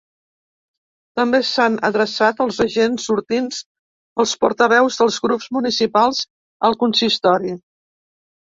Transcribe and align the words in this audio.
També 1.19 1.41
s’han 1.49 1.75
adreçat 1.89 2.41
als 2.45 2.57
agents 2.65 3.05
sortints 3.11 3.59
els 4.25 4.33
portaveus 4.45 4.99
dels 5.03 5.21
grups 5.27 5.49
municipals 5.59 6.23
al 6.71 6.81
consistori. 6.87 7.55